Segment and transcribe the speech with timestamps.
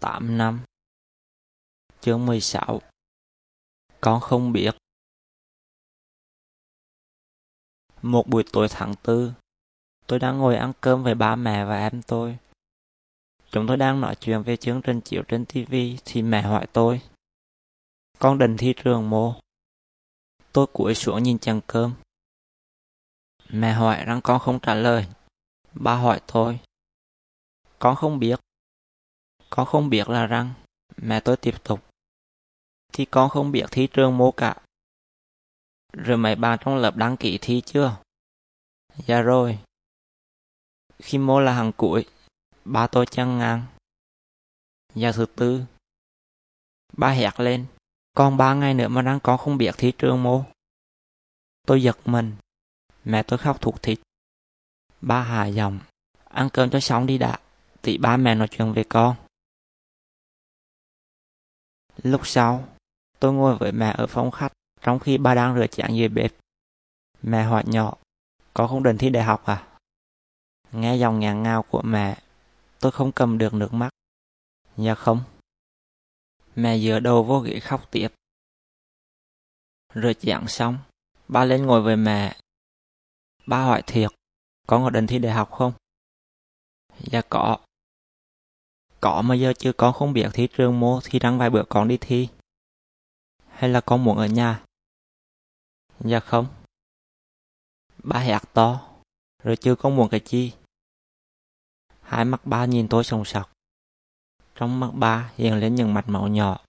[0.00, 0.60] 8 năm.
[2.00, 2.80] Chương 16
[4.00, 4.76] Con không biết.
[8.02, 9.32] Một buổi tối tháng tư,
[10.06, 12.38] Tôi đang ngồi ăn cơm với ba mẹ và em tôi.
[13.50, 15.74] Chúng tôi đang nói chuyện về chương trình chiếu trên TV
[16.04, 17.00] Thì mẹ hỏi tôi,
[18.18, 19.34] Con định thi trường mô
[20.52, 21.94] Tôi cúi xuống nhìn chén cơm.
[23.48, 25.06] Mẹ hỏi rằng con không trả lời.
[25.74, 26.60] Ba hỏi tôi,
[27.78, 28.40] Con không biết
[29.50, 30.54] con không biết là rằng
[30.96, 31.80] mẹ tôi tiếp tục.
[32.92, 34.56] Thì con không biết thi trường mô cả.
[35.92, 37.96] Rồi mấy bạn trong lớp đăng ký thi chưa?
[38.96, 39.58] Dạ rồi.
[40.98, 42.06] Khi mô là hàng cuối,
[42.64, 43.66] ba tôi chăng ngang.
[44.94, 45.64] Dạ thứ tư.
[46.92, 47.66] Ba hẹt lên.
[48.14, 50.44] con ba ngày nữa mà đang con không biết thi trường mô.
[51.66, 52.36] Tôi giật mình.
[53.04, 53.98] Mẹ tôi khóc thuộc thịt.
[55.00, 55.78] Ba hà giọng.
[56.24, 57.38] Ăn cơm cho xong đi đã.
[57.82, 59.16] Thì ba mẹ nói chuyện về con.
[62.06, 62.68] Lúc sau,
[63.18, 66.32] tôi ngồi với mẹ ở phòng khách trong khi ba đang rửa chén dưới bếp.
[67.22, 67.94] Mẹ hỏi nhỏ,
[68.54, 69.78] có không định thi đại học à?
[70.72, 72.22] Nghe dòng ngàn ngào của mẹ,
[72.80, 73.90] tôi không cầm được nước mắt.
[74.76, 75.20] Dạ không.
[76.54, 78.08] Mẹ dựa đầu vô ghế khóc tiếp.
[79.94, 80.78] Rửa chén xong,
[81.28, 82.36] ba lên ngồi với mẹ.
[83.46, 84.10] Ba hỏi thiệt,
[84.66, 85.72] con có định thi đại học không?
[87.00, 87.58] Dạ có.
[89.00, 91.88] Có mà giờ chưa con không biết thị trường mô thì đang vài bữa con
[91.88, 92.28] đi thi.
[93.48, 94.64] Hay là con muốn ở nhà?
[96.00, 96.46] Dạ không.
[98.02, 98.88] Ba hẹt to,
[99.42, 100.52] rồi chưa con muốn cái chi.
[102.00, 103.52] Hai mắt ba nhìn tôi sòng sọc.
[104.54, 106.64] Trong mắt ba hiện lên những mặt máu nhỏ.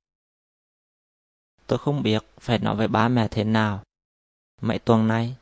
[1.67, 3.83] Tôi không biết phải nói với ba mẹ thế nào.
[4.61, 5.35] Mấy tuần nay,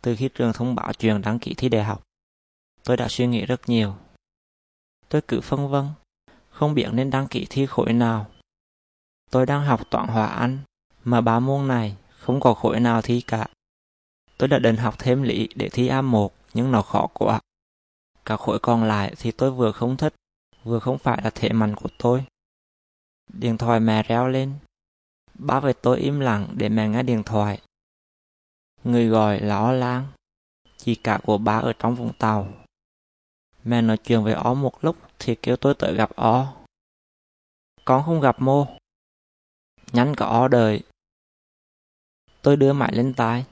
[0.00, 2.02] từ khi trường thông báo chuyện đăng ký thi đại học,
[2.82, 3.94] tôi đã suy nghĩ rất nhiều.
[5.08, 5.88] Tôi cứ phân vân
[6.54, 8.26] không biết nên đăng ký thi khối nào.
[9.30, 10.58] Tôi đang học toán hóa Anh,
[11.04, 13.46] mà ba môn này không có khối nào thi cả.
[14.38, 17.40] Tôi đã định học thêm lý để thi A1, nhưng nó khó quá.
[18.24, 20.14] Cả khối còn lại thì tôi vừa không thích,
[20.64, 22.24] vừa không phải là thế mạnh của tôi.
[23.32, 24.52] Điện thoại mẹ reo lên.
[25.34, 27.60] Ba về tôi im lặng để mẹ nghe điện thoại.
[28.84, 30.06] Người gọi là O Lan,
[30.76, 32.48] chị cả của ba ở trong vùng tàu.
[33.64, 36.54] Mẹ nói chuyện với O một lúc thì kêu tôi tới gặp O.
[37.84, 38.66] Con không gặp mô.
[39.92, 40.82] Nhắn có O đời.
[42.42, 43.44] Tôi đưa mãi lên tai.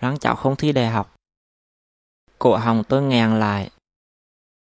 [0.00, 1.16] Rắn cháu không thi đại học.
[2.38, 3.70] Cổ hồng tôi ngàn lại.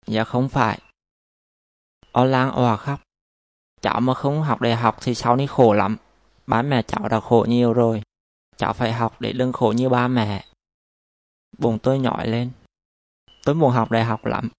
[0.08, 0.80] Dạ không phải.
[2.12, 3.02] O lang òa khóc.
[3.81, 5.98] Cháu mà không học đại học thì sau này khổ lắm.
[6.48, 8.02] Ba mẹ cháu đã khổ nhiều rồi.
[8.58, 10.46] Cháu phải học để đừng khổ như ba mẹ.
[11.58, 12.52] Bụng tôi nhỏi lên.
[13.44, 14.50] Tôi muốn học đại học lắm.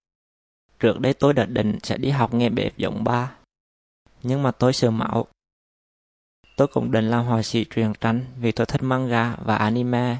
[0.81, 3.35] Trước đây tôi đã định sẽ đi học nghề bếp giống ba.
[4.23, 5.27] Nhưng mà tôi sợ máu.
[6.57, 10.19] Tôi cũng định làm họa sĩ truyền tranh vì tôi thích manga và anime.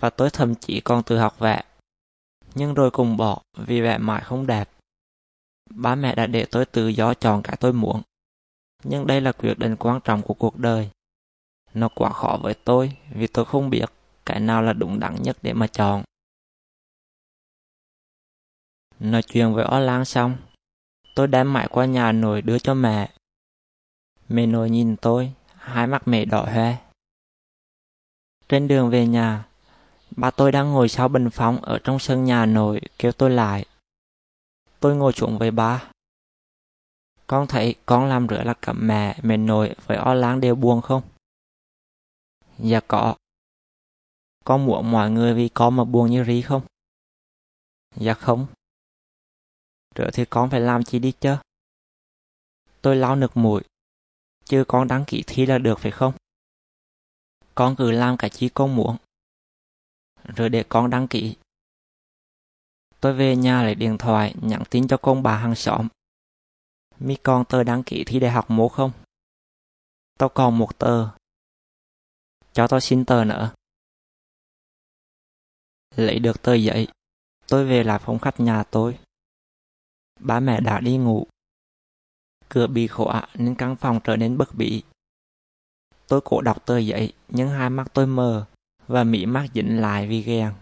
[0.00, 1.62] Và tôi thậm chí còn tự học vẽ.
[2.54, 4.70] Nhưng rồi cùng bỏ vì vẽ mãi không đẹp.
[5.70, 8.02] Ba mẹ đã để tôi tự do chọn cái tôi muốn.
[8.84, 10.90] Nhưng đây là quyết định quan trọng của cuộc đời.
[11.74, 13.84] Nó quá khó với tôi vì tôi không biết
[14.26, 16.02] cái nào là đúng đắn nhất để mà chọn.
[19.00, 20.36] Nói chuyện với O Lan xong,
[21.14, 23.10] tôi đem mãi qua nhà nội đưa cho mẹ.
[24.28, 26.76] Mẹ nội nhìn tôi, hai mắt mẹ đỏ hoe.
[28.48, 29.44] Trên đường về nhà,
[30.16, 33.66] bà tôi đang ngồi sau bình phong ở trong sân nhà nội kêu tôi lại.
[34.80, 35.90] Tôi ngồi xuống với bà.
[37.26, 40.80] Con thấy con làm rửa là cả mẹ, mẹ nội với O Lan đều buồn
[40.80, 41.02] không?
[42.58, 43.16] Dạ có.
[44.44, 46.62] Con muốn mọi người vì con mà buồn như rí không?
[47.96, 48.46] Dạ không.
[49.98, 51.36] Rửa thì con phải làm chi đi chứ?
[52.82, 53.62] Tôi lau nước mũi.
[54.44, 56.14] Chứ con đăng ký thi là được phải không?
[57.54, 58.96] Con cứ làm cái chi con muốn.
[60.36, 61.36] Rồi để con đăng ký.
[63.00, 65.88] Tôi về nhà lấy điện thoại nhắn tin cho con bà hàng xóm.
[66.98, 68.92] Mi con tờ đăng ký thi đại học mố không?
[70.18, 71.08] Tao còn một tờ.
[72.52, 73.54] Cho tao xin tờ nữa.
[75.96, 76.88] Lấy được tờ giấy,
[77.46, 78.98] tôi về lại phòng khách nhà tôi.
[80.18, 81.26] Ba mẹ đã đi ngủ.
[82.48, 84.82] Cửa bị khóa nên căn phòng trở nên bất bị.
[86.06, 88.46] Tôi cố đọc tờ giấy nhưng hai mắt tôi mờ
[88.86, 90.54] và mỉ mắt dính lại vì ghen.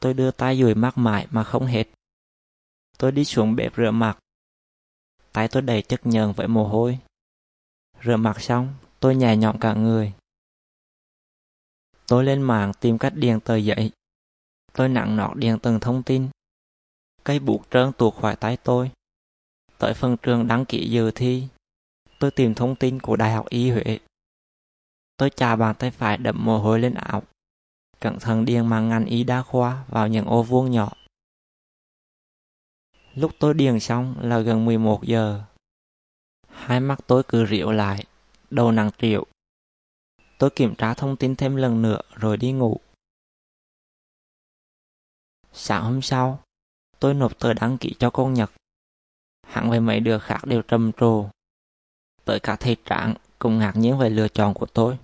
[0.00, 1.84] Tôi đưa tay dùi mắt mãi mà không hết.
[2.98, 4.18] Tôi đi xuống bếp rửa mặt.
[5.32, 6.98] Tay tôi đầy chất nhờn với mồ hôi.
[8.04, 10.12] Rửa mặt xong, tôi nhẹ nhõm cả người.
[12.06, 13.90] Tôi lên mạng tìm cách điền tờ giấy.
[14.72, 16.28] Tôi nặng nọt điền từng thông tin
[17.24, 18.90] Cây buộc trơn tuột khỏi tay tôi.
[19.78, 21.48] Tới phần trường đăng ký dự thi,
[22.18, 23.98] tôi tìm thông tin của Đại học Y Huế.
[25.16, 27.22] Tôi chà bàn tay phải đậm mồ hôi lên áo,
[28.00, 30.92] cẩn thận điền mang ngành y đa khoa vào những ô vuông nhỏ.
[33.14, 35.42] Lúc tôi điền xong là gần 11 giờ.
[36.48, 38.04] Hai mắt tôi cứ rượu lại,
[38.50, 39.26] đầu nặng triệu.
[40.38, 42.80] Tôi kiểm tra thông tin thêm lần nữa rồi đi ngủ.
[45.52, 46.42] Sáng hôm sau,
[47.00, 48.50] tôi nộp tờ đăng ký cho con Nhật.
[49.46, 51.26] Hẳn về mấy đứa khác đều trầm trồ.
[52.24, 54.98] Tới cả thầy trạng cũng ngạc nhiên về lựa chọn của tôi.